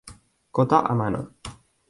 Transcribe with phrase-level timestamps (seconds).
[0.51, 1.21] Kota Amano